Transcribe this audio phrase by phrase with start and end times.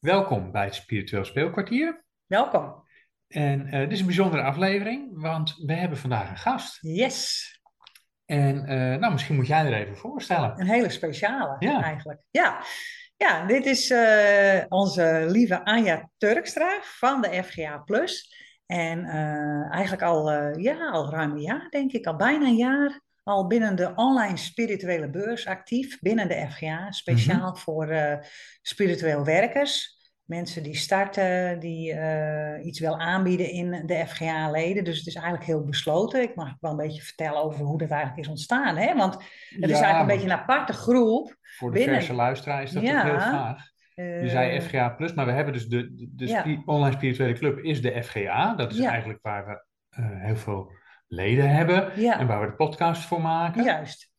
[0.00, 2.04] Welkom bij het Spiritueel Speelkwartier.
[2.26, 2.84] Welkom.
[3.28, 6.78] En eh, dit is een bijzondere aflevering, want we hebben vandaag een gast.
[6.80, 7.50] Yes.
[8.24, 10.60] En eh, nou, misschien moet jij er even voorstellen.
[10.60, 11.82] Een hele speciale Ja.
[11.82, 12.20] eigenlijk.
[12.30, 12.62] Ja.
[13.16, 18.34] ja, dit is eh, onze lieve Anja Turkstra van de FGA Plus.
[18.66, 19.04] En
[19.70, 23.76] eigenlijk al, ja, al ruim een jaar, denk ik, al bijna een jaar, al binnen
[23.76, 28.18] de online spirituele beurs actief, binnen de FGA, speciaal voor eh,
[28.62, 29.98] spiritueel werkers.
[30.24, 34.84] Mensen die starten, die eh, iets wil aanbieden in de FGA-leden.
[34.84, 36.22] Dus het is eigenlijk heel besloten.
[36.22, 38.76] Ik mag wel een beetje vertellen over hoe dat eigenlijk is ontstaan.
[38.76, 38.94] Hè?
[38.96, 41.36] Want het is eigenlijk een beetje een aparte groep.
[41.56, 43.04] Voor de binnen- verse luisteraar is dat Ja.
[43.04, 43.62] heel vaag.
[43.94, 46.40] Je zei Eh, FGA Plus, maar we hebben dus de, de, de Ja.
[46.40, 48.54] spi- online spirituele club is de FGA.
[48.54, 49.64] Dat is eigenlijk waar we
[50.02, 50.72] heel veel
[51.14, 53.64] leden hebben en waar we de podcast voor maken.
[53.64, 54.10] juist.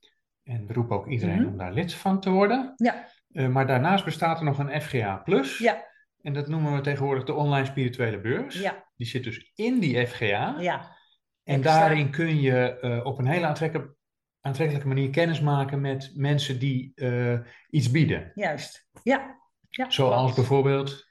[0.43, 1.47] En we roepen ook iedereen Mhm.
[1.47, 2.73] om daar lid van te worden.
[2.75, 5.57] Ja, Eh, maar daarnaast bestaat er nog een FGA Plus.
[5.57, 5.85] ja,
[6.21, 8.59] En dat noemen we tegenwoordig de online spirituele beurs.
[8.61, 10.55] ja, Die zit dus in die FGA.
[10.59, 10.97] ja.
[11.43, 11.79] En Exact.
[11.79, 13.95] daarin kun je eh, op een hele aantrekkelijke,
[14.41, 17.39] aantrekkelijke manier kennis maken met mensen die eh,
[17.69, 18.31] iets bieden.
[18.35, 18.87] Juist.
[19.03, 19.39] Ja.
[19.69, 20.35] ja Zoals klopt.
[20.35, 21.09] bijvoorbeeld.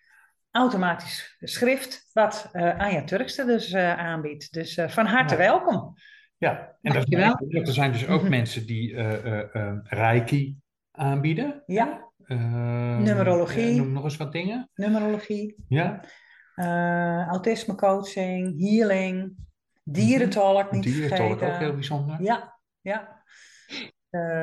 [0.51, 4.53] Automatisch schrift, wat eh Anja Turkster dus eh, aanbiedt.
[4.53, 5.39] Dus eh, van harte Ja.
[5.41, 5.95] welkom.
[6.37, 8.31] Ja, en dat eigenlijk- er zijn dus ook Mhm.
[8.31, 8.95] mensen die
[9.84, 10.56] Reiki
[10.91, 11.62] aanbieden.
[11.67, 12.09] Ja,
[12.98, 13.77] Numerologie.
[13.77, 14.71] noem nog eens wat dingen.
[14.75, 16.01] numerologie, Ja,
[17.28, 19.34] autisme coaching, healing,
[19.84, 22.23] dierentolk niet te dierentolk ook heel bijzonder.
[22.23, 23.23] Ja, ja.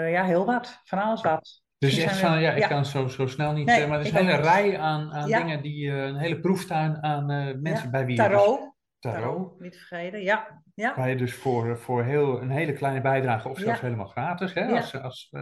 [0.07, 0.81] Ja, heel wat.
[0.83, 1.61] Van alles wat.
[1.77, 2.67] Dus echt van, ja, ik ja.
[2.67, 5.13] kan het zo, zo snel niet, Nee, eh, maar er is een hele rij aan,
[5.13, 5.37] aan Ja.
[5.37, 7.89] dingen die, eh, een hele proeftuin aan eh, mensen Ja.
[7.89, 8.75] bij wie je dus- Tarot.
[8.99, 10.23] tarot, Niet te vergeten.
[10.23, 10.95] Ja, ja.
[10.95, 13.85] waar je dus voor, voor heel, een hele kleine bijdrage of zelfs Ja.
[13.85, 14.75] helemaal gratis, hè, Ja.
[14.75, 15.33] als, als,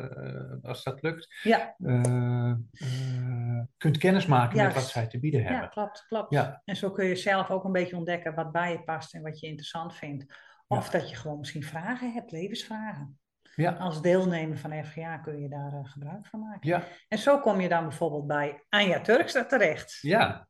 [0.62, 2.54] als dat lukt, Ja, eh,
[3.78, 5.70] kunt kennis maken met wat zij te bieden ja, hebben.
[5.70, 6.34] klopt, klopt.
[6.34, 6.62] Ja.
[6.66, 9.40] En zo kun je zelf ook een beetje ontdekken wat bij je past en wat
[9.40, 10.26] je interessant vindt.
[10.68, 13.20] Of dat je gewoon misschien vragen hebt, levensvragen.
[13.56, 16.70] Ja, Als deelnemer van FGA kun je daar eh, gebruik van maken.
[16.70, 19.98] ja, En zo kom je dan bijvoorbeeld bij Anja Turkstra terecht.
[20.02, 20.48] ja.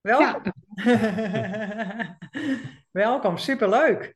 [0.00, 0.52] Welkom.
[2.90, 4.14] Welkom, superleuk.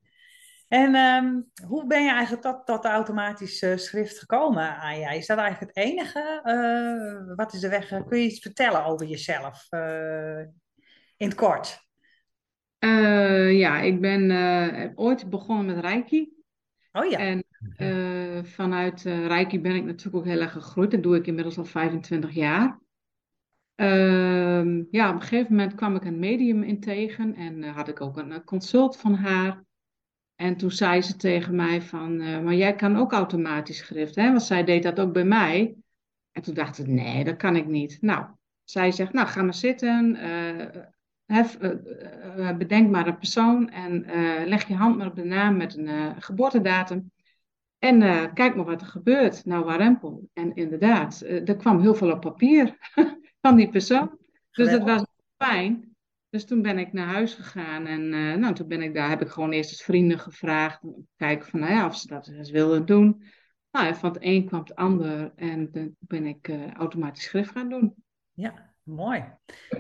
[0.69, 5.11] En ehm, hoe ben je eigenlijk tot, tot de automatische schrift gekomen, Anja?
[5.11, 6.41] Is dat eigenlijk het enige?
[6.45, 7.89] Eh, wat is de weg?
[7.89, 9.67] Kun je iets vertellen over jezelf?
[9.71, 10.41] eh,
[11.17, 11.87] in het kort.
[12.79, 16.33] Eh, ja, ik ben eh, ooit begonnen met Reiki.
[16.93, 17.19] Oh ja.
[17.19, 17.45] En
[17.77, 20.91] eh, vanuit eh, Reiki ben ik natuurlijk ook heel erg gegroeid.
[20.91, 22.81] Dat doe ik inmiddels al 25 jaar.
[23.79, 27.89] Ehm, ja, op een gegeven moment kwam ik een medium in tegen en eh, had
[27.89, 29.65] ik ook een, consult van haar.
[30.35, 34.29] En toen zei ze tegen mij van, eh, maar jij kan ook automatisch schrift, hè?
[34.29, 35.75] Want zij deed dat ook bij mij.
[36.33, 37.99] En toen dacht ik, nee, dat kan ik niet.
[38.01, 38.27] Nou,
[38.65, 40.17] zij zegt, nou, ga maar zitten.
[41.29, 45.25] Eh, hef, eh, bedenk maar een persoon en eh, leg je hand maar op de
[45.25, 47.11] naam met een geboortedatum.
[47.79, 48.01] En
[48.35, 49.45] kijk maar wat er gebeurt.
[49.45, 50.29] Nou, warempel.
[50.33, 52.77] En inderdaad, er kwam heel veel op papier
[53.43, 54.19] van die persoon.
[54.51, 55.05] Dus dat was
[55.37, 55.97] fijn.
[56.31, 58.09] Dus toen ben ik naar huis gegaan en
[58.41, 60.81] nou, toen ben ik daar, heb ik gewoon eerst eens vrienden gevraagd.
[61.17, 63.23] Kijken van, nou ja, of ze dat eens wilden doen.
[63.71, 67.95] Nou, van het een kwam het ander en toen ben ik automatisch schrift gaan doen.
[68.33, 69.25] Ja, mooi.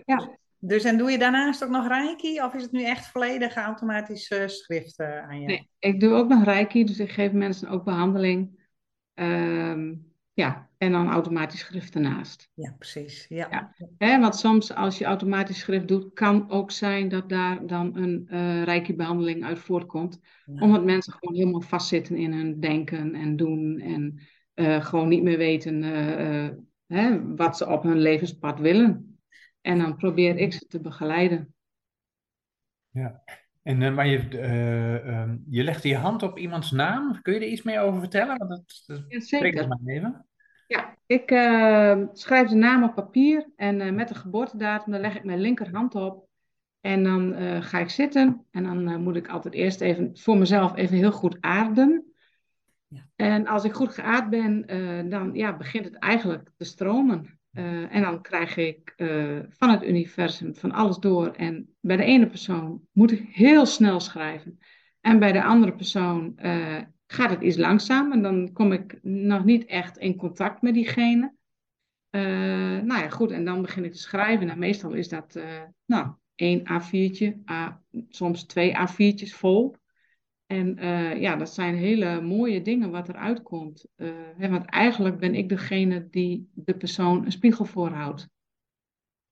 [0.05, 0.39] Ja.
[0.61, 2.43] Dus en doe je daarnaast ook nog Reiki?
[2.43, 5.47] Of is het nu echt volledig automatisch eh, schrift aan je?
[5.47, 8.67] Nee, ik doe ook nog Reiki, dus ik geef mensen ook behandeling.
[9.15, 9.95] Ehm,
[10.33, 12.51] ja, en dan automatisch schrift ernaast.
[12.55, 13.27] Ja, precies.
[13.29, 13.75] Ja.
[13.99, 18.63] Want soms als je automatisch schrift doet, kan ook zijn dat daar dan een eh
[18.63, 20.21] Reiki-behandeling uit voortkomt.
[20.45, 20.61] Ja.
[20.61, 24.21] Omdat mensen gewoon helemaal vastzitten in hun denken en doen en
[24.55, 25.83] eh, gewoon niet meer weten
[26.87, 29.18] hè, wat ze op hun levenspad willen.
[29.61, 31.55] En dan probeer ik ze te begeleiden.
[32.91, 33.23] Ja.
[33.63, 37.23] En, eh, maar je, eh, ehm, je legde je hand op iemands naam.
[37.23, 38.39] Kun je er iets meer over vertellen?
[38.39, 39.69] Want dat, dat Ja, zeker.
[39.87, 40.27] even.
[40.67, 45.17] Ja, ik eh, schrijf de naam op papier en eh, met de geboortedatum, dan leg
[45.17, 46.29] ik mijn linkerhand op.
[46.81, 50.39] En dan eh, ga ik zitten en dan eh, moet ik altijd eerst even voor
[50.39, 52.13] mezelf even heel goed aarden.
[52.89, 53.07] Ja.
[53.17, 57.38] En als ik goed geaard ben, eh, dan ja, begint het eigenlijk te stromen.
[57.53, 61.31] Eh, en dan krijg ik eh, van het universum van alles door.
[61.31, 64.59] En bij de ene persoon moet ik heel snel schrijven.
[65.01, 68.13] En bij de andere persoon eh, gaat het iets langzaam.
[68.13, 71.37] En dan kom ik nog niet echt in contact met diegene.
[72.11, 73.31] Nou ja, goed.
[73.31, 74.51] En dan begin ik te schrijven.
[74.51, 75.41] En meestal is dat
[75.87, 79.77] nou, één A4'tje, A, soms twee A4'tjes vol.
[80.49, 83.87] En eh, ja, dat zijn hele mooie dingen wat eruit komt.
[83.95, 88.29] Eh, hè, want eigenlijk ben ik degene die de persoon een spiegel voorhoudt.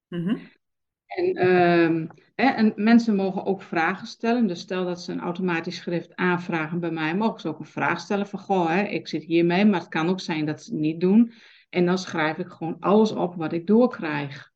[0.07, 0.37] Mhm.
[1.05, 4.47] En, ehm, hè, en mensen mogen ook vragen stellen.
[4.47, 7.99] Dus stel dat ze een automatisch schrift aanvragen bij mij, mogen ze ook een vraag
[7.99, 10.79] stellen van, goh, hè, ik zit hiermee, maar het kan ook zijn dat ze het
[10.79, 11.33] niet doen.
[11.69, 14.51] En dan schrijf ik gewoon alles op wat ik doorkrijg.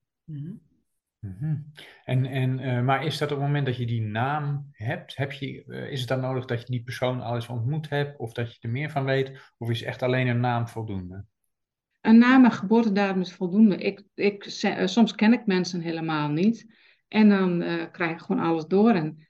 [1.21, 1.55] Mhm.
[2.03, 5.31] En, en, eh, maar is dat op het moment dat je die naam hebt, heb
[5.31, 8.33] je, eh, is het dan nodig dat je die persoon al eens ontmoet hebt of
[8.33, 9.53] dat je er meer van weet?
[9.57, 11.25] Of is echt alleen een naam voldoende?
[12.01, 13.77] Een naam en geboortedatum is voldoende.
[13.77, 16.75] Ik, ik, eh, soms ken ik mensen helemaal niet.
[17.07, 18.91] En dan eh, krijg ik gewoon alles door.
[18.91, 19.27] En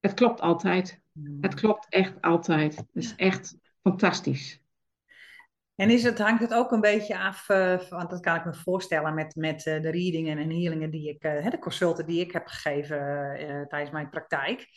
[0.00, 1.00] het klopt altijd.
[1.40, 2.76] Het klopt echt altijd.
[2.76, 4.60] Het is echt fantastisch.
[5.76, 8.54] En is het, hangt het ook een beetje af, eh, want dat kan ik me
[8.54, 12.32] voorstellen met, met eh, de readingen en healingen die ik, eh, de consulten die ik
[12.32, 12.98] heb gegeven
[13.68, 14.68] tijdens mijn praktijk.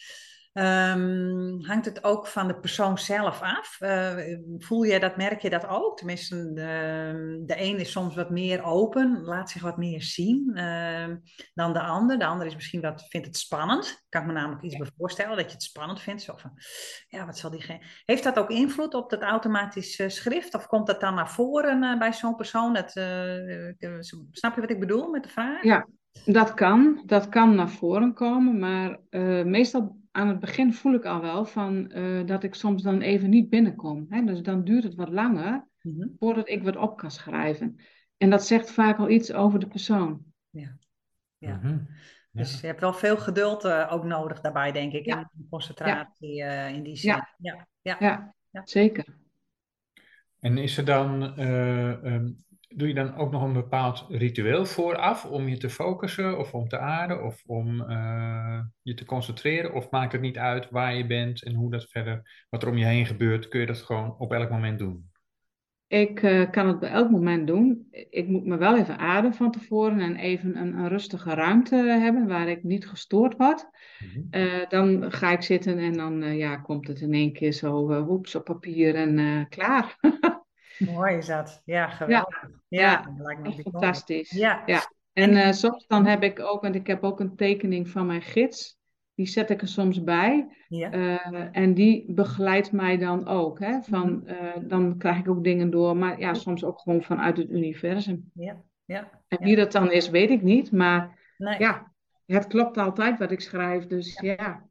[0.59, 3.77] Ehm, hangt het ook van de persoon zelf af?
[3.79, 4.15] Eh,
[4.57, 5.97] voel je dat, merk je dat ook?
[5.97, 11.17] Tenminste, de, de een is soms wat meer open, laat zich wat meer zien ehm,
[11.53, 12.19] dan de ander.
[12.19, 14.05] De ander is misschien wat, vindt het spannend.
[14.09, 16.21] Kan ik me namelijk iets bij voorstellen dat je het spannend vindt.
[16.21, 16.51] Zo van,
[17.07, 17.81] ja, wat zal diegene...
[18.05, 20.55] Heeft dat ook invloed op het automatisch schrift?
[20.55, 22.73] Of komt dat dan naar voren eh, bij zo'n persoon?
[22.73, 23.99] Dat, eh,
[24.31, 25.63] snap je wat ik bedoel met de vraag?
[25.63, 25.87] Ja,
[26.25, 27.03] dat kan.
[27.05, 28.59] Dat kan naar voren komen.
[28.59, 28.99] Maar
[29.45, 33.29] meestal aan het begin voel ik al wel van, eh, dat ik soms dan even
[33.29, 34.05] niet binnenkom.
[34.09, 34.23] Hè?
[34.25, 36.07] Dus dan duurt het wat langer Mhm.
[36.19, 37.75] voordat ik wat op kan schrijven.
[38.17, 40.23] En dat zegt vaak al iets over de persoon.
[40.49, 40.77] Ja.
[41.37, 41.67] Mhm.
[41.67, 41.85] Ja.
[42.31, 45.05] Dus je hebt wel veel geduld eh, ook nodig daarbij, denk ik.
[45.05, 45.17] Ja.
[45.17, 47.09] En concentratie eh, in die zin.
[47.11, 47.27] Ja.
[47.37, 47.67] Ja.
[47.81, 47.97] Ja.
[47.99, 48.61] Ja, Ja.
[48.65, 49.05] zeker.
[50.39, 52.31] En is er dan, eh, ehm,
[52.75, 56.67] doe je dan ook nog een bepaald ritueel vooraf om je te focussen of om
[56.67, 59.73] te aarden of om eh, je te concentreren?
[59.73, 62.77] Of maakt het niet uit waar je bent en hoe dat verder, wat er om
[62.77, 63.47] je heen gebeurt?
[63.47, 65.07] Kun je dat gewoon op elk moment doen?
[65.87, 67.87] Ik eh, kan het bij elk moment doen.
[67.91, 72.27] Ik moet me wel even ademen van tevoren en even een, een rustige ruimte hebben
[72.27, 73.69] waar ik niet gestoord word.
[73.99, 74.21] Mhm.
[74.29, 78.01] Eh, dan ga ik zitten en dan ja, ja, komt het in één keer zo
[78.01, 79.97] hoeps op papier en klaar.
[80.79, 81.61] Mooi is dat.
[81.65, 82.49] Ja, geweldig.
[82.67, 84.31] Ja, lijkt me fantastisch.
[84.31, 84.63] Ja.
[84.65, 84.91] Ja.
[85.13, 88.21] En uh, soms dan heb ik ook, want ik heb ook een tekening van mijn
[88.21, 88.77] gids.
[89.15, 90.47] Die zet ik er soms bij.
[90.67, 90.93] Ja.
[90.93, 93.59] Uh, en die begeleidt mij dan ook.
[93.59, 93.81] Hè?
[93.81, 95.97] Van, uh, dan krijg ik ook dingen door.
[95.97, 98.31] Maar ja, soms ook gewoon vanuit het universum.
[98.33, 98.61] Ja.
[98.85, 99.09] Ja.
[99.27, 100.71] En wie dat dan is, weet ik niet.
[100.71, 101.59] Maar Nee.
[101.59, 101.91] ja,
[102.25, 103.87] het klopt altijd wat ik schrijf.
[103.87, 104.68] Dus ja.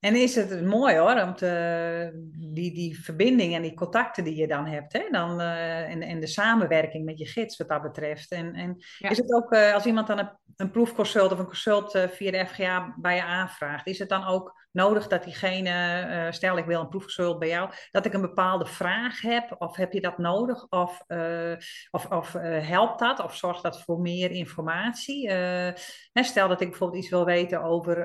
[0.00, 2.10] En is het mooi hoor, om te,
[2.52, 5.08] die, die verbinding en die contacten die je dan hebt, hè?
[5.10, 8.30] Dan, uh, en, en de samenwerking met je gids wat dat betreft.
[8.30, 9.08] En, en Ja.
[9.08, 12.30] is het ook, uh, als iemand dan een, een proefconsult of een consult uh, via
[12.30, 16.64] de FGA bij je aanvraagt, is het dan ook nodig dat diegene, uh, stel ik
[16.64, 19.54] wil een proefconsult bij jou, dat ik een bepaalde vraag heb?
[19.58, 20.68] Of heb je dat nodig?
[20.68, 21.56] Of, uh,
[21.90, 23.22] of, of uh, helpt dat?
[23.22, 25.30] Of zorgt dat voor meer informatie?
[25.30, 27.96] Hè, stel dat ik bijvoorbeeld iets wil weten over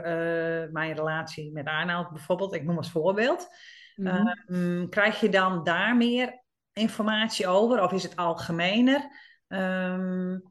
[0.71, 3.47] mijn relatie met Arnoud bijvoorbeeld, ik noem als voorbeeld.
[3.95, 4.27] Mhm.
[4.47, 7.81] Um, krijg je dan daar meer informatie over?
[7.81, 9.09] Of is het algemener?
[9.47, 10.50] Um,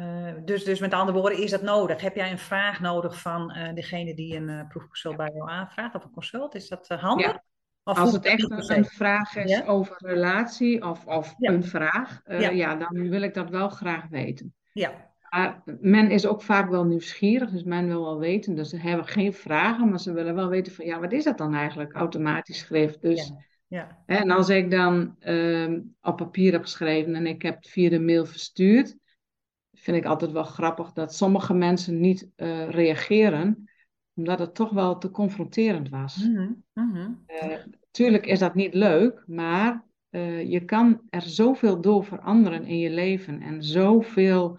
[0.00, 2.00] uh, dus, dus met andere woorden, is dat nodig?
[2.00, 5.94] Heb jij een vraag nodig van uh, degene die een uh, proefconsult bij jou aanvraagt
[5.94, 6.54] of een consult?
[6.54, 7.26] Is dat handig?
[7.26, 7.42] Ja.
[7.84, 9.64] Of Als het echt een, een vraag is Ja?
[9.66, 11.52] over relatie of, of Ja.
[11.52, 12.76] een vraag, eh, Ja.
[12.76, 14.54] dan wil ik dat wel graag weten.
[14.72, 18.54] Ja, Maar men is ook vaak wel nieuwsgierig, dus men wil wel weten.
[18.54, 21.38] Dus ze hebben geen vragen, maar ze willen wel weten van ja, wat is dat
[21.38, 23.02] dan eigenlijk, automatisch schrift?
[23.02, 23.32] Dus,
[23.66, 27.90] ja, en als ik dan ehm, op papier heb geschreven en ik heb het via
[27.90, 28.96] de mail verstuurd,
[29.80, 33.70] vind ik altijd wel grappig dat sommige mensen niet eh, reageren,
[34.14, 36.28] omdat het toch wel te confronterend was.
[37.26, 37.56] Eh,
[37.90, 42.90] tuurlijk is dat niet leuk, maar eh, je kan er zoveel door veranderen in je
[42.90, 44.58] leven en zoveel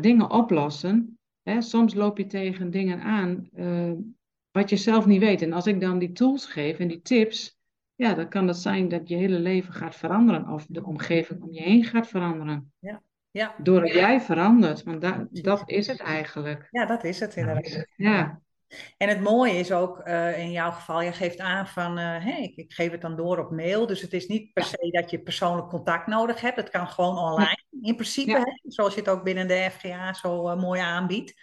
[0.00, 1.18] dingen oplossen.
[1.42, 1.62] Hè?
[1.62, 3.48] Soms loop je tegen dingen aan
[4.50, 5.42] wat je zelf niet weet.
[5.42, 7.58] En als ik dan die tools geef en die tips,
[7.94, 11.52] ja, dan kan het zijn dat je hele leven gaat veranderen of de omgeving om
[11.52, 12.72] je heen gaat veranderen.
[12.78, 13.02] Ja,
[13.58, 16.68] Doordat jij verandert, want da- dat is het eigenlijk.
[16.70, 17.86] ja, dat is het inderdaad.
[17.96, 18.40] Ja,
[18.96, 22.42] En het mooie is ook eh, in jouw geval, je geeft aan van, eh, hey,
[22.42, 23.86] ik, ik geef het dan door op mail.
[23.86, 26.56] Dus het is niet per se dat je persoonlijk contact nodig hebt.
[26.56, 28.38] Het kan gewoon online in principe, Ja.
[28.38, 31.34] hè, zoals je het ook binnen de FGA zo eh, mooi aanbiedt.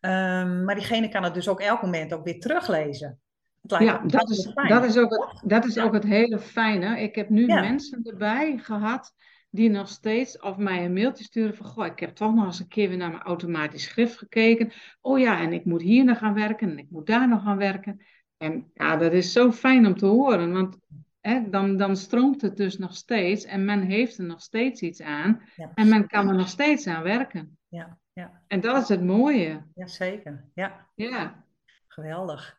[0.00, 3.20] Ehm, maar diegene kan het dus ook elk moment ook weer teruglezen.
[3.60, 4.68] Ja dat, is, fijn.
[4.68, 5.82] dat, is ook het, dat is Ja.
[5.84, 7.00] ook het hele fijne.
[7.00, 7.60] Ik heb nu Ja.
[7.60, 9.12] mensen erbij gehad
[9.56, 11.66] die nog steeds of mij een mailtje sturen van...
[11.66, 14.72] Goh, ik heb toch nog eens een keer weer naar mijn automatisch schrift gekeken.
[15.00, 17.56] Oh ja, en ik moet hier nog gaan werken en ik moet daar nog gaan
[17.56, 18.00] werken.
[18.36, 20.78] En ja, dat is zo fijn om te horen, want
[21.20, 23.44] hè, dan, dan stroomt het dus nog steeds...
[23.44, 26.86] en men heeft er nog steeds iets aan Ja, en men kan er nog steeds
[26.86, 27.58] aan werken.
[27.68, 28.42] ja, ja.
[28.46, 29.66] En dat is het mooie.
[29.74, 30.44] Ja, zeker.
[30.54, 31.44] Ja, Ja,
[31.88, 32.56] geweldig.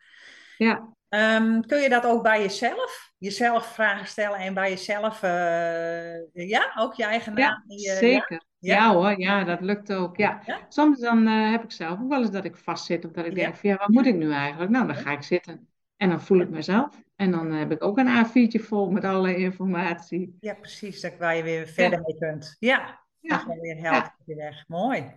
[0.57, 0.95] ja.
[1.09, 3.11] Ehm, kun je dat ook bij jezelf?
[3.17, 7.63] Jezelf vragen stellen en bij jezelf, eh, ja, ook je eigen naam?
[7.67, 8.41] Ja, je- zeker.
[8.59, 8.75] Ja?
[8.75, 10.17] Ja hoor, ja, dat lukt ook.
[10.17, 10.41] Ja.
[10.45, 10.59] Ja?
[10.69, 13.35] Soms dan eh, heb ik zelf ook wel eens dat ik vastzit of dat ik
[13.35, 13.43] Ja.
[13.43, 14.71] denk van ja, wat moet ik nu eigenlijk?
[14.71, 15.67] Nou, dan ga ik zitten.
[15.97, 17.03] En dan voel ik mezelf.
[17.15, 20.37] En dan heb ik ook een A4'tje vol met alle informatie.
[20.39, 22.55] Ja, precies, dat waar je weer verder mee kunt.
[22.59, 24.63] Ja, dat Ja, gewoon weer helpt op je weg.
[24.67, 25.11] Mooi.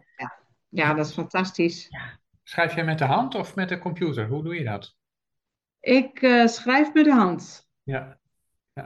[0.69, 1.89] ja, dat is fantastisch.
[2.43, 4.27] Schrijf jij met de hand of met de computer?
[4.29, 4.97] Hoe doe je dat?
[5.81, 7.69] Ik eh, schrijf met de hand.
[7.83, 8.19] Ja.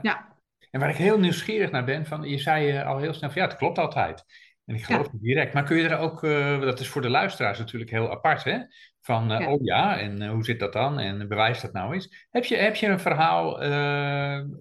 [0.01, 0.37] Ja,
[0.71, 3.41] En waar ik heel nieuwsgierig naar ben, van, je zei eh, al heel snel van
[3.41, 4.23] ja, het klopt altijd.
[4.65, 5.53] En ik geloof het direct.
[5.53, 8.59] Maar kun je er ook, eh, dat is voor de luisteraars natuurlijk heel apart, hè?
[9.01, 9.51] Van, Ja.
[9.51, 10.99] oh ja, en hoe zit dat dan?
[10.99, 12.27] En bewijs dat nou eens.
[12.31, 13.57] Heb je, heb je een verhaal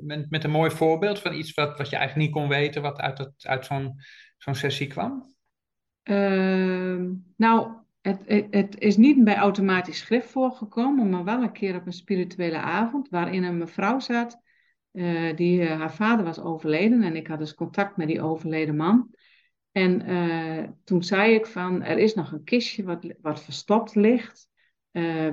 [0.00, 3.00] met, met een mooi voorbeeld van iets wat, wat je eigenlijk niet kon weten, wat
[3.00, 4.00] uit, dat, uit zo'n
[4.38, 5.34] zo'n sessie kwam?
[6.02, 11.76] Ehm, nou, het, het, het is niet bij automatisch schrift voorgekomen, maar wel een keer
[11.76, 14.40] op een spirituele avond waarin een mevrouw zat
[14.90, 18.76] eh, die eh, haar vader was overleden en ik had dus contact met die overleden
[18.76, 19.14] man.
[19.72, 24.48] En eh, toen zei ik van, er is nog een kistje wat, wat verstopt ligt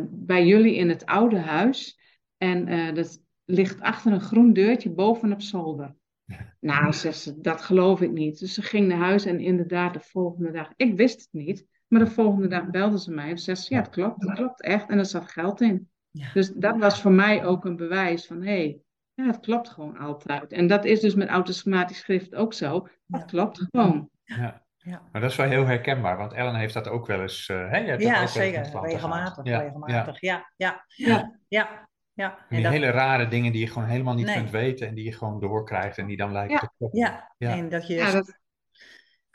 [0.10, 2.00] bij jullie in het oude huis.
[2.38, 5.96] En dat ligt achter een groen deurtje boven op zolder.
[6.60, 8.40] Nou, zegt ze, dat geloof ik niet.
[8.40, 12.00] Dus ze ging naar huis en inderdaad de volgende dag, ik wist het niet, maar
[12.06, 14.90] de volgende dag belde ze mij en zei ze, ja, het klopt, het klopt echt.
[14.90, 15.90] En er zat geld in.
[16.10, 16.28] Ja.
[16.34, 18.80] Dus dat was voor mij ook een bewijs van, hé, hey,
[19.14, 20.52] ja, het klopt gewoon altijd.
[20.52, 22.88] En dat is dus met autoschematisch schrift ook zo.
[23.06, 23.18] Ja.
[23.18, 24.10] Het klopt gewoon.
[24.24, 24.64] Ja.
[24.78, 25.02] Ja.
[25.12, 27.50] Maar dat is wel heel herkenbaar, want Ellen heeft dat ook wel eens.
[27.50, 27.78] eh, hè?
[27.78, 28.62] Je hebt dat ook wel Ja, zeker.
[28.82, 29.46] Regelmatig, gehad.
[29.48, 29.60] Ja, ja.
[29.64, 30.22] regelmatig.
[30.22, 31.40] Ja, ja, Ja.
[31.48, 32.30] ja, ja.
[32.38, 34.36] En En die dat, hele rare dingen die je gewoon helemaal niet Nee.
[34.36, 36.60] kunt weten en die je gewoon doorkrijgt en die dan lijken Ja.
[36.60, 37.00] te kloppen.
[37.00, 37.32] ja.
[37.38, 37.50] Ja.
[37.58, 38.40] en dat je, Ja, dat,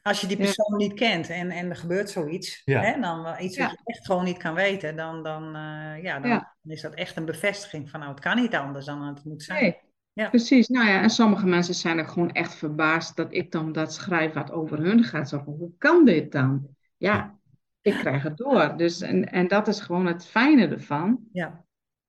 [0.06, 3.70] als je die persoon niet kent en, en er gebeurt zoiets, hè, dan iets wat
[3.70, 6.54] je echt gewoon niet kan weten, dan, dan, eh, ja, dan, Ja.
[6.62, 9.42] dan is dat echt een bevestiging van, nou, het kan niet anders dan het moet
[9.42, 9.62] zijn.
[9.62, 9.76] nee,
[10.12, 10.28] Ja.
[10.28, 10.68] precies.
[10.68, 14.32] Nou ja, en sommige mensen zijn ook gewoon echt verbaasd dat ik dan dat schrijf
[14.32, 15.28] wat over hun gaat.
[15.28, 16.68] Zo van, hoe kan dit dan?
[16.96, 17.38] Ja,
[17.80, 18.76] ik krijg het door.
[18.76, 21.18] Dus, en, en dat is gewoon het fijne ervan.
[21.32, 21.64] Ja.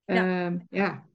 [0.06, 0.46] Ja.
[0.46, 1.06] Ehm, ja.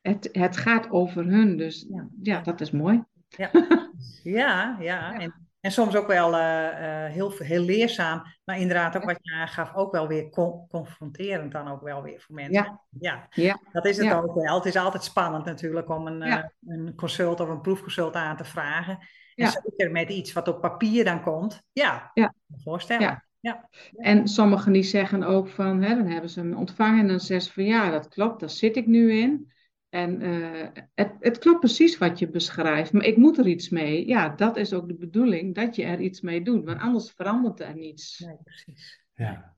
[0.00, 2.08] Het, het gaat over hun, dus Ja.
[2.22, 3.04] ja, dat is mooi.
[3.28, 3.50] Ja,
[4.38, 5.18] ja, ja.
[5.20, 9.32] En, en soms ook wel eh, eh, heel, heel leerzaam, maar inderdaad ook wat je
[9.34, 12.52] aangaf, ook wel weer con- confronterend dan ook wel weer voor mensen.
[12.52, 12.80] Ja.
[12.98, 14.16] Ja, Ja, dat is het Ja.
[14.20, 14.54] ook wel.
[14.54, 16.42] Het is altijd spannend natuurlijk om een, Ja.
[16.42, 18.98] eh, een consult of een proefconsult aan te vragen.
[19.34, 21.62] En zeker met iets wat op papier dan komt.
[21.72, 22.34] Ja, Ja.
[22.64, 23.02] voorstellen.
[23.02, 23.24] Ja.
[23.40, 23.68] Ja.
[23.96, 27.46] En sommigen die zeggen ook van, hè, dan hebben ze hem ontvangen en dan zeggen
[27.46, 29.52] ze van ja, dat klopt, daar zit ik nu in.
[29.94, 34.06] En eh, het, het klopt precies wat je beschrijft, maar ik moet er iets mee.
[34.06, 37.60] Ja, dat is ook de bedoeling, dat je er iets mee doet, want anders verandert
[37.60, 38.18] er niets.
[38.18, 39.04] Nee, precies.
[39.14, 39.56] Ja.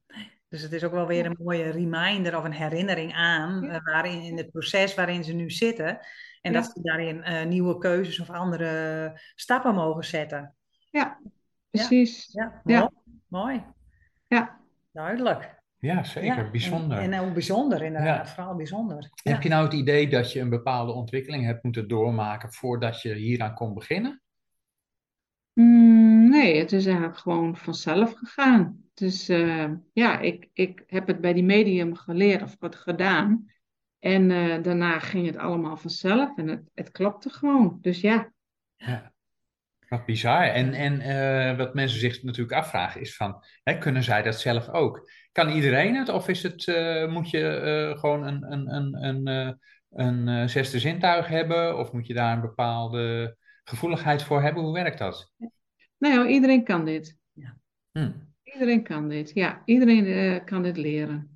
[0.49, 3.69] Dus het is ook wel weer een mooie reminder of een herinnering aan Ja.
[3.71, 5.99] eh, waarin in het proces waarin ze nu zitten.
[6.41, 6.61] En Ja.
[6.61, 10.55] dat ze daarin eh, nieuwe keuzes of andere stappen mogen zetten.
[10.91, 11.21] Ja,
[11.71, 12.29] precies.
[12.33, 12.79] Ja, Ja.
[12.81, 12.91] mooi.
[13.29, 13.65] mooi.
[14.27, 14.61] Ja.
[14.93, 15.56] Duidelijk.
[15.87, 16.45] Ja, zeker.
[16.45, 16.99] Ja, Bijzonder.
[16.99, 18.35] En, en ook bijzonder inderdaad, Ja.
[18.35, 19.11] vooral bijzonder.
[19.23, 19.33] Ja.
[19.33, 23.15] Heb je nou het idee dat je een bepaalde ontwikkeling hebt moeten doormaken voordat je
[23.15, 24.21] hieraan kon beginnen?
[25.53, 28.85] Mm, nee, het is eigenlijk gewoon vanzelf gegaan.
[28.95, 33.51] Dus eh, ja, ik, ik heb het bij die medium geleerd of wat gedaan.
[33.99, 37.79] En eh, daarna ging het allemaal vanzelf en het, het klopte gewoon.
[37.81, 38.33] Dus ja,
[38.77, 39.13] Ja.
[39.89, 40.43] Wat bizar.
[40.43, 44.69] En, en eh, wat mensen zich natuurlijk afvragen is van, hè, kunnen zij dat zelf
[44.69, 45.11] ook?
[45.33, 49.59] Kan iedereen het of is het, eh, moet je eh, gewoon een, een, een, een,
[49.91, 54.63] een zesde zintuig hebben of moet je daar een bepaalde gevoeligheid voor hebben?
[54.63, 55.33] Hoe werkt dat?
[55.99, 57.19] nou ja, iedereen kan dit.
[57.93, 58.11] Hm.
[58.43, 59.31] Iedereen kan dit.
[59.35, 61.36] Ja, iedereen kan dit leren.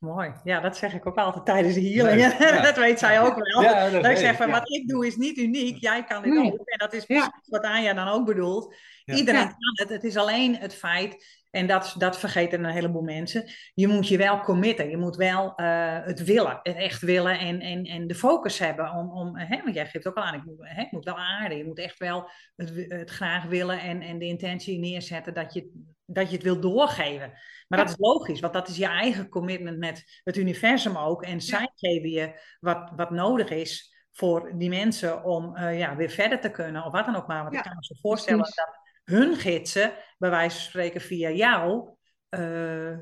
[0.00, 0.32] Mooi.
[0.44, 2.20] Ja, dat zeg ik ook altijd tijdens de healing.
[2.20, 2.60] Leuk, ja.
[2.62, 3.62] dat weet zij ook wel.
[3.62, 4.52] Ja, dat dat ik zeg van, ja.
[4.52, 5.76] wat ik doe is niet uniek.
[5.80, 6.52] Jij kan dit Nee.
[6.52, 6.68] ook.
[6.68, 7.28] En dat is Ja.
[7.28, 8.74] precies wat Anja dan ook bedoelt.
[9.04, 9.14] Ja.
[9.14, 9.46] Iedereen Ja.
[9.46, 9.88] kan het.
[9.88, 13.44] Het is alleen het feit, en dat, dat vergeten een heleboel mensen.
[13.74, 14.90] Je moet je wel committen.
[14.90, 16.60] Je moet wel eh, het willen.
[16.62, 18.90] Het echt willen en, en, en de focus hebben.
[18.92, 21.18] Om, om, hè, want jij geeft ook al aan, ik moet, hè, ik moet wel
[21.18, 21.58] aarden.
[21.58, 25.70] Je moet echt wel het, het graag willen en, en de intentie neerzetten dat je,
[26.12, 27.28] dat je het wil doorgeven.
[27.68, 27.84] Maar Ja.
[27.84, 31.22] dat is logisch, want dat is je eigen commitment met het universum ook.
[31.22, 36.10] En zij geven je wat, wat nodig is voor die mensen om eh, ja, weer
[36.10, 36.84] verder te kunnen.
[36.84, 37.42] Of wat dan ook maar.
[37.42, 38.56] Want Ja, ik kan me zo voorstellen precies.
[38.56, 41.88] dat hun gidsen, bij wijze van spreken via jou,
[42.28, 42.98] eh, eh,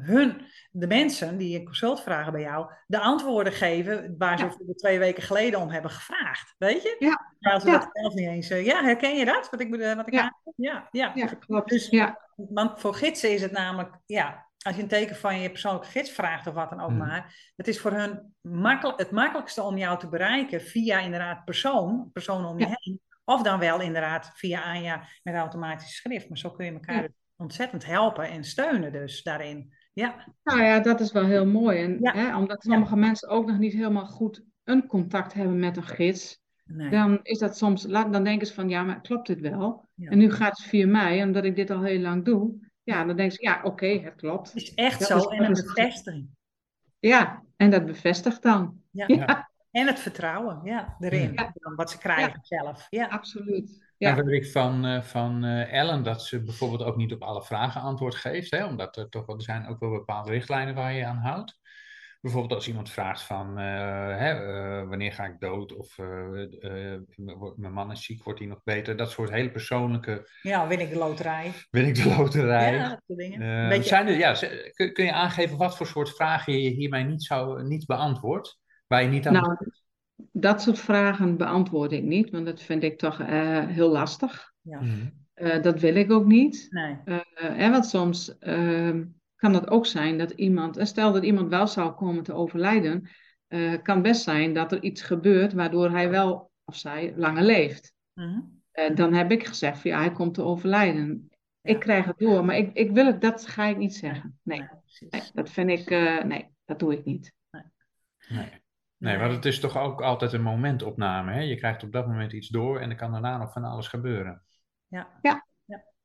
[0.00, 4.72] hun, de mensen die een consult vragen bij jou, de antwoorden geven waar ze Ja.
[4.74, 6.54] twee weken geleden om hebben gevraagd.
[6.58, 6.96] Weet je?
[6.98, 7.72] Ja, ze Ja.
[7.78, 8.48] dat zelf niet eens...
[8.48, 9.50] ja, herken je dat?
[9.50, 10.22] Wat ik, wat ik Ja.
[10.22, 11.12] aan- ja, ja.
[11.14, 11.68] Ja, klopt.
[11.70, 15.50] Dus- ja, Want voor gidsen is het namelijk, ja, als je een teken van je
[15.50, 16.98] persoonlijke gids vraagt of wat dan ook Hmm.
[16.98, 22.10] maar, het is voor hun makkel, het makkelijkste om jou te bereiken via inderdaad persoon,
[22.12, 22.76] personen om je Ja.
[22.80, 26.28] heen, of dan wel inderdaad via Anja met automatisch schrift.
[26.28, 27.08] Maar zo kun je elkaar Ja.
[27.36, 29.74] ontzettend helpen en steunen dus daarin.
[29.92, 31.82] Ja, nou ja, dat is wel heel mooi.
[31.82, 32.12] En, Ja.
[32.12, 36.40] hè, omdat sommige mensen ook nog niet helemaal goed een contact hebben met een gids,
[36.66, 36.90] nee.
[36.90, 39.88] dan is dat soms, laat- dan denken ze van ja, maar klopt dit wel?
[39.94, 40.10] Ja.
[40.10, 42.54] En nu gaat het via mij, omdat ik dit al heel lang doe.
[42.82, 44.52] Ja, dan denken ze ja, oké, het klopt.
[44.52, 46.28] Het is echt Dat zo is- en dat een bevestiging.
[46.98, 48.80] Ja, en dat bevestigt dan.
[48.90, 49.04] Ja.
[49.08, 49.50] Ja.
[49.70, 51.52] En het vertrouwen, ja, erin, Ja.
[51.76, 52.86] wat ze krijgen zelf.
[52.90, 53.06] Ja.
[53.06, 53.84] Absoluut.
[53.98, 54.14] Ja.
[54.24, 57.80] Weet ik van, eh, van eh, Ellen dat ze bijvoorbeeld ook niet op alle vragen
[57.80, 58.50] antwoord geeft.
[58.50, 61.58] Hè, omdat er toch wel, er zijn ook wel bepaalde richtlijnen waar je aan houdt.
[62.26, 63.64] Bijvoorbeeld als iemand vraagt van eh,
[64.18, 66.42] hè, eh, wanneer ga ik dood of eh,
[66.94, 67.00] eh,
[67.56, 68.96] mijn man is ziek, wordt hij nog beter.
[68.96, 71.52] Dat soort hele persoonlijke, ja, win ik de loterij.
[71.70, 72.74] ben ik de loterij.
[72.74, 73.68] Ja, dat soort dingen.
[73.68, 74.34] Beetje- zijn er, ja,
[74.72, 78.58] kun, kun je aangeven wat voor soort vragen je hiermee niet, zou, niet beantwoordt?
[78.86, 79.56] Waar je niet aan Nou,
[80.32, 84.52] dat soort vragen beantwoord ik niet, want dat vind ik toch eh, heel lastig.
[84.60, 84.80] ja.
[84.80, 85.08] Mhm.
[85.34, 86.66] Eh, dat wil ik ook niet.
[86.70, 86.96] Nee.
[87.04, 89.04] Eh, hè, want soms ehm,
[89.46, 93.08] kan het ook zijn dat iemand, en stel dat iemand wel zou komen te overlijden,
[93.46, 97.94] eh, kan best zijn dat er iets gebeurt waardoor hij wel of zij langer leeft.
[98.14, 98.40] Mhm.
[98.70, 101.28] Eh, dan heb ik gezegd van ja, hij komt te overlijden.
[101.30, 101.70] Ja.
[101.72, 104.38] Ik krijg het door, maar ik, ik wil het, dat ga ik niet zeggen.
[104.42, 104.68] Nee, Nee,
[105.10, 107.32] nee dat vind ik, eh, nee, dat doe ik niet.
[108.28, 108.64] Nee.
[108.96, 111.32] Nee, want het is toch ook altijd een momentopname.
[111.32, 111.40] Hè?
[111.40, 114.42] Je krijgt op dat moment iets door en er kan daarna nog van alles gebeuren.
[114.86, 115.18] Ja.
[115.22, 115.46] Ja,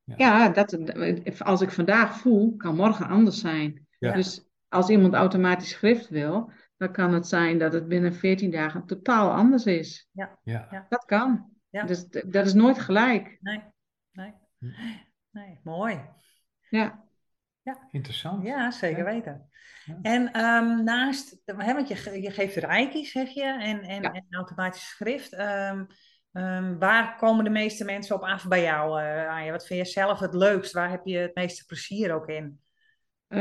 [0.04, 3.86] dat, als ik vandaag voel, kan morgen anders zijn.
[3.98, 4.12] Ja.
[4.12, 8.86] Dus als iemand automatisch schrift wil, dan kan het zijn dat het binnen 14 dagen
[8.86, 10.08] totaal anders is.
[10.12, 10.38] Ja.
[10.42, 10.86] Ja.
[10.88, 11.50] Dat kan.
[11.70, 11.84] Ja.
[11.84, 13.38] Dus dat is nooit gelijk.
[13.40, 13.62] Nee,
[14.12, 14.66] nee, Hm.
[15.30, 16.00] nee, mooi.
[16.68, 17.04] Ja.
[17.90, 18.46] Interessant.
[18.46, 19.04] Ja, zeker Ja.
[19.04, 19.50] weten.
[19.84, 19.98] Ja.
[20.02, 24.12] En ehm, naast, hè, want je, je geeft reiki, zeg je, en, en, Ja.
[24.12, 25.32] en automatisch schrift.
[25.32, 25.84] ehm,
[26.32, 29.50] ehm, waar komen de meeste mensen op af bij jou, Anja?
[29.50, 30.72] Wat vind je zelf het leukst?
[30.72, 32.60] Waar heb je het meeste plezier ook in?
[33.26, 33.38] Eh,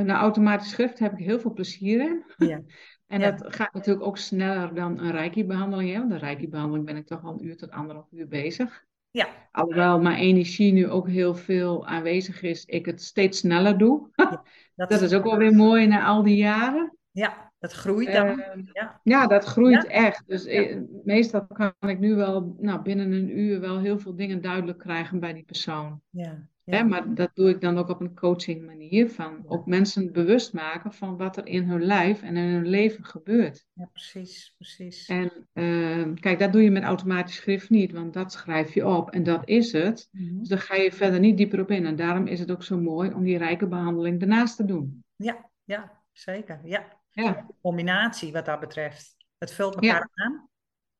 [0.00, 2.24] nou, automatisch schrift heb ik heel veel plezier in.
[2.48, 2.60] Ja.
[3.06, 3.30] En Ja.
[3.30, 5.92] dat gaat natuurlijk ook sneller dan een reiki-behandeling.
[5.92, 5.98] Hè?
[5.98, 8.84] Want een reiki-behandeling ben ik toch al een uur tot anderhalf uur bezig.
[9.10, 14.08] Ja, Alhoewel mijn energie nu ook heel veel aanwezig is, ik het steeds sneller doe.
[14.14, 14.42] dat,
[14.74, 16.96] Dat is ook wel weer mooi na al die jaren.
[17.10, 18.40] Ja, dat groeit dan.
[18.40, 19.00] Ehm, ja.
[19.02, 19.88] ja, dat groeit Ja.
[19.88, 20.22] echt.
[20.26, 20.50] Dus Ja.
[20.50, 24.78] eh, meestal kan ik nu wel nou, binnen een uur wel heel veel dingen duidelijk
[24.78, 26.00] krijgen bij die persoon.
[26.10, 26.84] Ja, Hè, ja.
[26.84, 29.08] maar dat doe ik dan ook op een coaching manier.
[29.10, 33.04] Van ook mensen bewust maken van wat er in hun lijf en in hun leven
[33.04, 33.66] gebeurt.
[33.72, 35.06] ja, precies, precies.
[35.08, 39.10] En ehm, kijk, dat doe je met automatisch schrift niet, want dat schrijf je op
[39.10, 40.08] en dat is het.
[40.12, 40.38] Mhm.
[40.38, 41.86] Dus daar ga je verder niet dieper op in.
[41.86, 45.04] En daarom is het ook zo mooi om die rijke behandeling daarnaast te doen.
[45.16, 46.60] Ja, ja, zeker.
[46.64, 49.16] Ja, Ja, combinatie wat dat betreft.
[49.38, 49.92] Het vult Ja.
[49.92, 50.48] elkaar aan.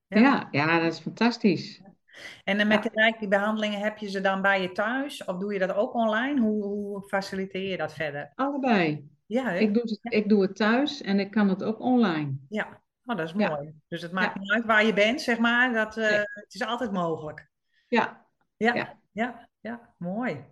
[0.07, 0.19] Ja.
[0.21, 0.49] ja.
[0.51, 1.83] ja, dat is fantastisch.
[2.45, 5.25] En dan met de rijke behandelingen heb je ze dan bij je thuis?
[5.25, 6.41] Of doe je dat ook online?
[6.41, 8.33] Hoe, hoe faciliteer je dat verder?
[8.35, 9.09] Allebei.
[9.27, 9.51] Ja?
[9.51, 12.37] Ik doe, het, ik doe het thuis en ik kan het ook online.
[12.49, 12.83] ja.
[13.07, 13.73] Oh, dat is mooi.
[13.89, 15.73] Dus het maakt niet uit waar je bent, zeg maar.
[15.73, 16.11] Dat, eh.
[16.23, 17.49] Het is altijd mogelijk.
[17.89, 18.99] Ja, Ja, Ja.
[19.13, 20.45] ja, ja, mooi.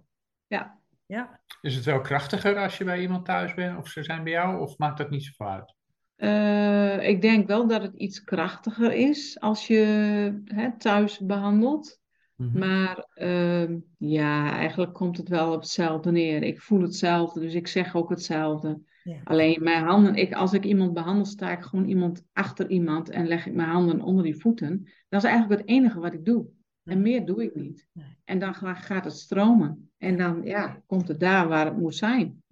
[0.46, 0.80] ja.
[1.06, 1.40] Ja.
[1.60, 4.60] Is het wel krachtiger als je bij iemand thuis bent of ze zijn bij jou?
[4.60, 5.74] Of maakt dat niet zoveel uit?
[6.16, 12.00] Eh, ik denk wel dat het iets krachtiger is als je hè, thuis behandelt.
[12.36, 12.58] Mhm.
[12.58, 16.42] Maar ehm, ja, eigenlijk komt het wel op hetzelfde neer.
[16.42, 18.80] Ik voel hetzelfde, dus ik zeg ook hetzelfde.
[19.02, 19.20] Ja.
[19.24, 23.26] Alleen mijn handen, ik, als ik iemand behandel, sta ik gewoon iemand achter iemand en
[23.26, 24.88] leg ik mijn handen onder die voeten.
[25.08, 26.46] Dat is eigenlijk het enige wat ik doe.
[26.84, 27.88] En meer doe ik niet.
[28.24, 29.91] En dan ga- gaat het stromen.
[30.02, 32.42] En dan ja, komt het daar waar het moet zijn.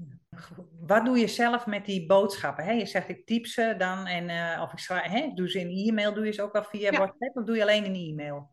[0.87, 2.65] Wat doe je zelf met die boodschappen?
[2.65, 2.73] Hè?
[2.73, 5.31] Je zegt ik typ ze dan en eh, of ik schrijf, hè?
[5.35, 6.99] Doe ze in e-mail, doe je ze ook wel via Ja.
[6.99, 8.51] WhatsApp of doe je alleen in e-mail?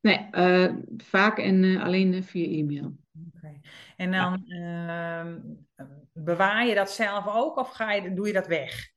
[0.00, 2.96] Nee, eh, vaak en eh, alleen via e-mail.
[3.34, 3.60] Oké.
[3.96, 5.38] En dan ehm,
[6.12, 8.90] bewaar je dat zelf ook of ga je, doe je dat weg?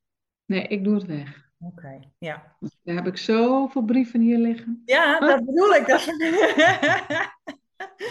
[0.45, 1.49] Nee, ik doe het weg.
[1.59, 2.57] Oké, ja.
[2.83, 4.81] Daar heb ik zoveel brieven hier liggen.
[4.85, 5.87] Ja, dat bedoel ik.
[5.87, 6.05] Dat...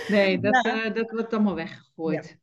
[0.09, 2.39] Nee, dat, eh, dat wordt allemaal weggegooid.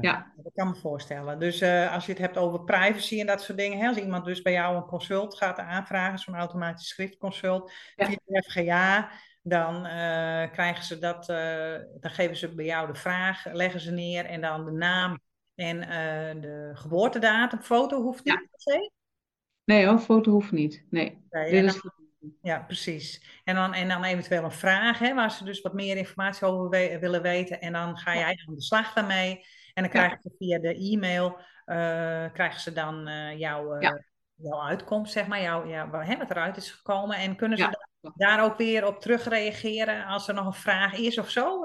[0.00, 1.38] Ja, Dat kan me voorstellen.
[1.38, 4.24] Dus eh, als je het hebt over privacy en dat soort dingen, hè, als iemand
[4.24, 8.06] dus bij jou een consult gaat aanvragen, zo'n automatisch schriftconsult Ja.
[8.06, 9.10] via de FGA,
[9.42, 13.90] dan eh, krijgen ze dat, eh, dan geven ze bij jou de vraag, leggen ze
[13.90, 15.20] neer en dan de naam
[15.54, 17.60] en eh, de geboortedatum.
[17.60, 18.40] Foto hoeft niet Ja.
[18.50, 18.90] per se.
[19.64, 20.84] nee hoor, foto hoeft niet.
[20.90, 22.00] Nee, Nee, dit en is dan, voor-
[22.42, 23.40] ja, precies.
[23.44, 26.68] En dan, en dan eventueel een vraag, hè, waar ze dus wat meer informatie over
[26.68, 27.60] we- willen weten.
[27.60, 29.44] En dan ga jij aan de slag daarmee.
[29.74, 33.80] En dan krijgen ze via de e-mail, eh, krijgen ze dan eh, jouw, eh,
[34.34, 37.16] jouw uitkomst, zeg maar, jouw, ja, hè, wat eruit is gekomen.
[37.16, 37.70] En kunnen ze Ja.
[38.00, 41.64] da- daar ook weer op terugreageren als er nog een vraag is of zo?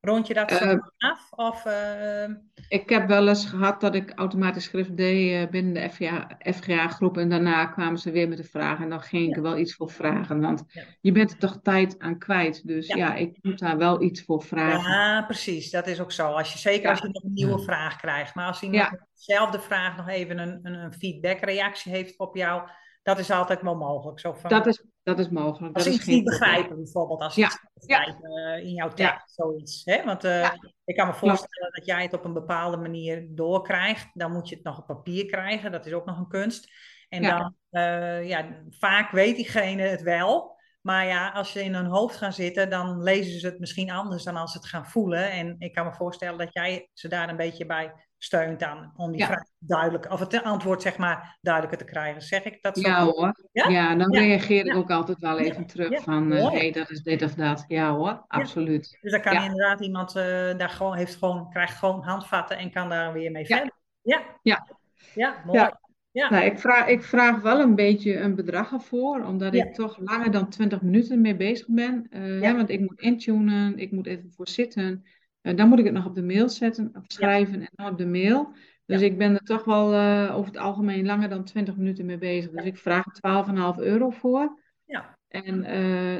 [0.00, 1.28] Rond je dat zo Eh, af?
[1.30, 2.24] Of, eh,
[2.68, 7.16] Ik heb wel eens gehad dat ik automatisch schrift deed eh, binnen de FGA, FGA-groep
[7.18, 9.74] en daarna kwamen ze weer met de vraag en dan ging ik er wel iets
[9.74, 10.82] voor vragen, want Ja.
[11.00, 12.66] je bent er toch tijd aan kwijt.
[12.66, 12.96] Dus Ja.
[12.96, 14.90] ja, ik moet daar wel iets voor vragen.
[14.90, 15.70] Ja, precies.
[15.70, 16.26] Dat is ook zo.
[16.32, 18.34] Als je, zeker als je nog een nieuwe vraag krijgt.
[18.34, 22.68] Maar als iemand dezelfde vraag nog even een, een, een feedback-reactie heeft op jou,
[23.08, 24.20] dat is altijd wel mogelijk.
[24.20, 25.74] Zo van, Dat is, dat is mogelijk.
[25.74, 27.20] als dat is iets niet begrijpen, bijvoorbeeld.
[27.20, 27.46] Als Ja.
[27.46, 28.94] iets begrijpen eh, in jouw Ja.
[28.94, 29.84] tekst, zoiets.
[29.84, 30.04] Hè?
[30.04, 30.50] Want eh,
[30.84, 34.10] ik kan me voorstellen dat jij het op een bepaalde manier doorkrijgt.
[34.14, 35.72] Dan moet je het nog op papier krijgen.
[35.72, 36.70] Dat is ook nog een kunst.
[37.08, 40.57] En dan, eh, ja, vaak weet diegene het wel.
[40.80, 44.24] Maar ja, als je in hun hoofd gaat zitten, dan lezen ze het misschien anders
[44.24, 45.30] dan als ze het gaan voelen.
[45.30, 49.10] En ik kan me voorstellen dat jij ze daar een beetje bij steunt aan om
[49.10, 49.26] die Ja.
[49.26, 52.22] vraag duidelijk, of het antwoord zeg maar duidelijker te krijgen.
[52.22, 52.88] Zeg ik dat zo?
[52.88, 53.48] Ja hoor.
[53.52, 53.68] Ja?
[53.68, 54.20] Ja, dan Ja.
[54.20, 56.56] reageer ik ook altijd wel even terug van, eh Mooi.
[56.56, 57.64] hey, dat is dit of dat.
[57.68, 58.98] Ja hoor, absoluut.
[59.00, 60.22] Dus dan kan inderdaad iemand eh,
[60.56, 63.72] daar gewoon, heeft gewoon, krijgt gewoon handvatten en kan daar weer mee verder.
[64.02, 64.20] Ja.
[64.42, 64.66] Ja.
[65.14, 65.70] Ja, mooi.
[66.18, 66.30] Ja.
[66.30, 69.64] Nou, ik vraag, ik vraag wel een beetje een bedrag ervoor, omdat Ja.
[69.64, 72.06] ik toch langer dan 20 minuten mee bezig ben.
[72.10, 72.56] Eh, Ja.
[72.56, 75.04] want ik moet intunen, ik moet even voor zitten.
[75.40, 77.98] Eh, dan moet ik het nog op de mail zetten, of schrijven en dan op
[77.98, 78.52] de mail.
[78.86, 82.18] Dus ik ben er toch wel eh, over het algemeen langer dan 20 minuten mee
[82.18, 82.50] bezig.
[82.50, 84.60] Dus ik vraag er 12,5 euro voor.
[84.84, 85.16] Ja.
[85.28, 85.60] En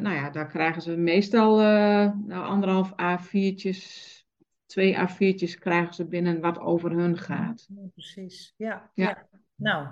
[0.03, 4.07] nou ja, daar krijgen ze meestal nou, anderhalf A4'tjes,
[4.67, 7.67] twee A4'tjes krijgen ze binnen wat over hun gaat.
[7.69, 8.55] Ja, precies.
[8.57, 8.91] Ja.
[8.95, 9.05] Ja.
[9.05, 9.38] ja.
[9.59, 9.87] Nou,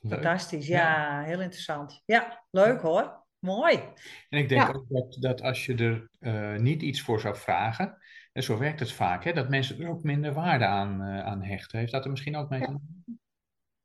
[0.00, 0.12] Leuk.
[0.12, 0.66] fantastisch.
[0.66, 2.02] Ja, heel interessant.
[2.04, 3.24] Ja, leuk hoor.
[3.38, 3.80] Mooi.
[4.28, 4.72] En ik denk Ja.
[4.72, 7.98] ook dat, dat als je er eh, niet iets voor zou vragen,
[8.32, 11.42] en zo werkt het vaak, hè, dat mensen er ook minder waarde aan, eh, aan
[11.42, 11.78] hechten.
[11.78, 13.04] Heeft dat er misschien ook mee te maken?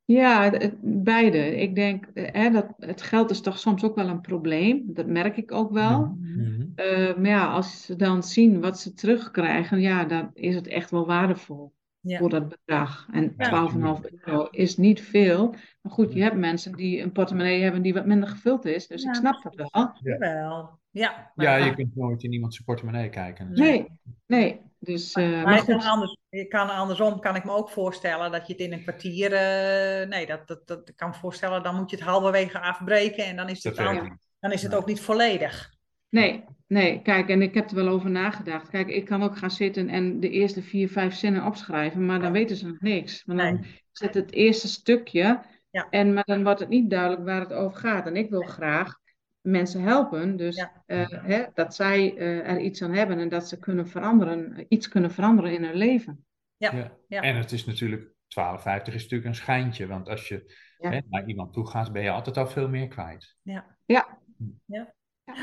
[0.05, 1.37] Ja, beide.
[1.61, 4.83] Ik denk, hè, dat het geld is toch soms ook wel een probleem.
[4.87, 6.05] Dat merk ik ook wel.
[6.19, 6.61] Mhm.
[6.75, 10.91] Eh, maar ja, als ze dan zien wat ze terugkrijgen, ja, dan is het echt
[10.91, 12.17] wel waardevol Ja.
[12.17, 13.07] voor dat bedrag.
[13.11, 13.47] En Ja.
[13.49, 15.55] 12,5 euro is niet veel.
[15.81, 18.87] Maar goed, je hebt mensen die een portemonnee hebben die wat minder gevuld is.
[18.87, 19.91] Dus Ja, ik snap dat wel.
[19.99, 20.79] Ja.
[20.91, 23.51] Ja, maar- je kunt nooit in iemand zijn portemonnee kijken.
[23.51, 23.87] Nee,
[24.27, 24.61] nee.
[24.79, 25.89] Dus, eh, Maar maar je kan goed.
[25.89, 29.33] anders, je kan andersom kan ik me ook voorstellen dat je het in een kwartier.
[29.33, 33.25] eh, nee, dat, dat, dat ik kan me voorstellen, dan moet je het halverwege afbreken
[33.25, 33.75] en dan is het,
[34.39, 35.73] dan, is het ook niet volledig.
[36.09, 38.69] Nee, nee, kijk, en ik heb er wel over nagedacht.
[38.69, 42.31] Kijk, ik kan ook gaan zitten en de eerste vier, vijf zinnen opschrijven, maar dan
[42.31, 43.23] weten ze nog niks.
[43.25, 43.81] Want dan Nee.
[43.91, 45.87] zit het eerste stukje, Ja.
[45.89, 48.05] en, maar dan wordt het niet duidelijk waar het over gaat.
[48.05, 48.99] En ik wil graag
[49.41, 50.83] mensen helpen, dus Ja.
[50.85, 54.87] eh, hè, dat zij eh, er iets aan hebben en dat ze kunnen veranderen, iets
[54.87, 56.25] kunnen veranderen in hun leven.
[56.57, 56.75] Ja.
[56.75, 56.97] Ja.
[57.07, 57.21] Ja.
[57.21, 60.89] En het is natuurlijk, 12,50 is natuurlijk een schijntje, want als je Ja.
[60.89, 63.35] hè, naar iemand toe gaat, ben je altijd al veel meer kwijt.
[63.41, 63.65] Ja,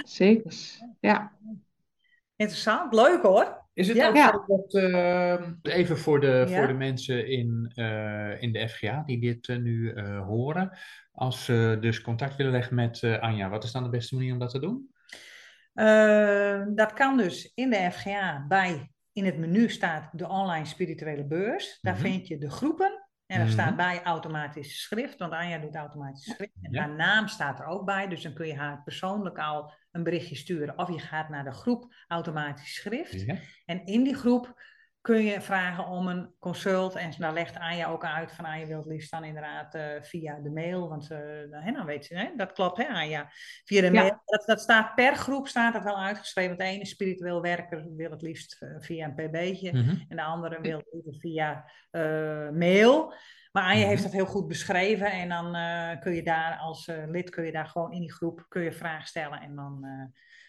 [0.04, 0.52] zeker.
[1.00, 1.32] Ja,
[2.36, 3.66] Interessant, leuk hoor.
[3.74, 4.08] Is het Ja.
[4.08, 4.44] ook Ja.
[4.46, 6.58] dat, eh, even voor de, Ja.
[6.58, 10.78] voor de mensen in, eh, in de FGA die dit eh, nu eh, horen,
[11.12, 14.32] als ze dus contact willen leggen met eh, Anja, wat is dan de beste manier
[14.32, 14.90] om dat te doen?
[15.74, 21.24] Eh, dat kan dus in de FGA bij, in het menu staat de online spirituele
[21.26, 21.78] beurs.
[21.80, 22.02] Daar Mhm.
[22.02, 23.07] vind je de groepen.
[23.28, 23.54] En daar Mhm.
[23.56, 26.52] staat bij automatisch schrift, want Anja doet automatisch schrift.
[26.62, 26.80] En Ja.
[26.80, 30.34] haar naam staat er ook bij, dus dan kun je haar persoonlijk al een berichtje
[30.36, 30.78] sturen.
[30.78, 33.20] Of je gaat naar de groep automatisch schrift.
[33.20, 33.36] Ja.
[33.64, 34.62] En in die groep
[35.08, 36.94] kun je vragen om een consult.
[36.94, 40.40] En daar legt Anja ook uit van Anja wil het liefst dan inderdaad eh, via
[40.42, 40.88] de mail.
[40.88, 41.18] Want eh,
[41.50, 43.28] hè, dan weet ze, hè, dat klopt hè Anja.
[43.64, 43.92] Via de Ja.
[43.92, 44.22] mail.
[44.24, 46.58] Dat, dat staat per groep staat het wel uitgeschreven.
[46.58, 49.72] De ene spiritueel werker wil het liefst eh, via een pb'tje.
[49.72, 49.94] Mhm.
[50.08, 51.64] En de andere wil het via
[52.52, 53.14] mail.
[53.52, 53.88] Maar Anja Mhm.
[53.88, 55.10] heeft dat heel goed beschreven.
[55.12, 55.56] En dan
[56.00, 59.06] kun je daar als lid kun je daar gewoon in die groep kun je vragen
[59.06, 59.40] stellen.
[59.40, 59.86] En dan,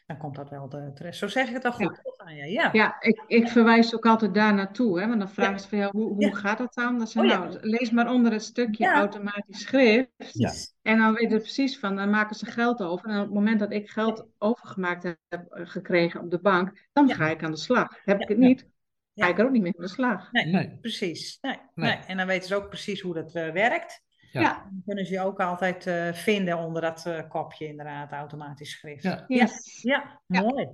[0.10, 1.18] dan komt dat wel de- terecht.
[1.18, 2.44] Zo zeg ik het al goed, Ja.
[2.46, 2.70] Ja.
[2.72, 5.58] ja ik, ik verwijs ook altijd daar naartoe, hè, want dan vragen Ja.
[5.60, 6.32] ze van ja, hoe, hoe Ja.
[6.34, 6.98] gaat dat dan?
[6.98, 8.94] Dan zeg Oh, nou, lees maar onder het stukje Ja.
[8.94, 10.10] automatisch schrift.
[10.34, 10.52] Ja.
[10.82, 13.10] En dan weten we precies van, dan maken ze geld over.
[13.10, 17.08] En op het moment dat ik geld overgemaakt heb eh, gekregen op de bank, dan
[17.08, 17.16] Ja.
[17.16, 18.00] ga ik aan de slag.
[18.04, 18.68] Heb ik het niet,
[19.14, 19.26] Ja.
[19.26, 20.32] ga ik er ook niet mee aan de slag.
[20.32, 20.78] Nee, Nee.
[20.82, 21.38] precies.
[21.42, 21.90] Nee, Nee.
[21.96, 22.00] nee.
[22.08, 24.02] En dan weten ze ook precies hoe dat eh, werkt.
[24.32, 24.42] Ja.
[24.42, 24.54] Ja.
[24.72, 29.04] Dan kunnen ze je ook altijd eh, vinden onder dat eh, kopje, inderdaad, automatisch schrift.
[29.04, 29.80] Ja, Yes.
[29.82, 30.42] Ja, Ja.
[30.42, 30.68] mooi.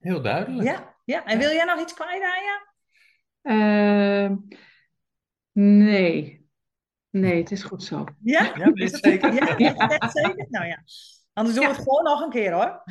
[0.00, 0.68] heel duidelijk.
[0.68, 1.24] Ja, ja.
[1.24, 2.62] En wil jij nog iets kwijt, Anja?
[3.42, 4.36] Ehm,
[5.52, 6.42] nee.
[7.10, 8.04] Nee, het is goed zo.
[8.22, 8.52] Ja?
[8.56, 9.32] Ja, het zeker?
[9.32, 10.46] Ja, zeker.
[10.48, 10.82] Nou ja.
[11.32, 11.76] Anders doen we Ja.
[11.76, 12.82] het gewoon nog een keer hoor.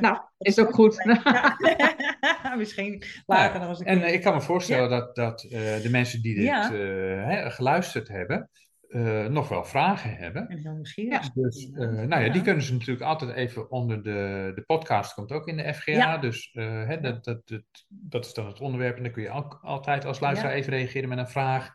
[0.00, 1.02] Nou, is ook goed.
[1.22, 1.56] Ja.
[2.56, 4.06] Misschien later nog eens een En keer.
[4.06, 8.50] eh, ik kan me voorstellen dat, dat eh, de mensen die dit eh, geluisterd hebben,
[8.94, 10.48] eh, nog wel vragen hebben.
[10.48, 11.32] En heel nieuwsgierig.
[11.32, 15.32] Dus eh, nou ja, die kunnen ze natuurlijk altijd even onder de, de podcast, komt
[15.32, 15.92] ook in de FGA.
[15.92, 16.18] Ja.
[16.18, 18.96] Dus eh, hè, dat, dat, dat, dat is dan het onderwerp.
[18.96, 21.70] En dan kun je ook altijd als luisteraar even reageren met een vraag.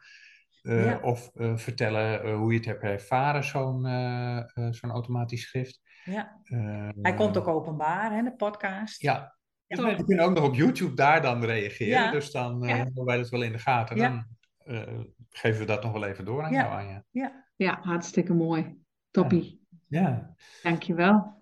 [1.02, 3.84] Of vertellen hoe je het hebt ervaren, zo'n
[4.74, 5.82] zo'n automatisch schrift.
[6.04, 6.42] Ja.
[7.02, 9.02] Hij komt ook openbaar, hè, de podcast.
[9.02, 9.36] Ja.
[9.68, 12.12] Mensen kunnen ook nog op YouTube daar dan reageren.
[12.12, 13.98] Dus dan hebben wij dat wel in de gaten.
[13.98, 14.10] Ja.
[14.10, 14.26] Dan
[15.30, 16.62] geven we dat nog wel even door aan Ja.
[16.64, 17.36] jou, Anja.
[17.56, 18.78] Ja, hartstikke mooi.
[19.12, 19.68] Toppie.
[19.88, 20.36] Ja.
[20.64, 21.38] Dankjewel.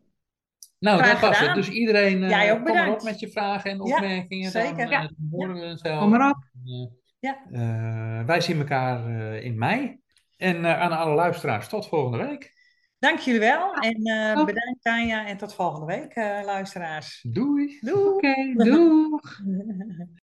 [0.80, 1.56] Nou, Graag dat was het.
[1.56, 4.52] Dus iedereen, eh, Jij ook kom maar op met je vragen en Ja, opmerkingen.
[4.54, 4.80] Dan, zeker.
[4.84, 5.02] eh, Ja.
[5.02, 6.00] dan horen we het wel.
[6.00, 6.44] Kom maar op.
[6.66, 6.88] Eh,
[7.20, 7.38] Ja.
[7.52, 10.00] eh, wij zien elkaar eh, in mei.
[10.38, 12.56] En eh, aan alle luisteraars, tot volgende week.
[13.00, 13.74] Dank jullie wel.
[13.74, 15.28] En eh, bedankt Tanja.
[15.28, 17.26] En tot volgende week, eh, luisteraars.
[17.32, 17.78] Doei!
[17.82, 18.16] Doei!
[18.16, 19.22] Oké, doeg.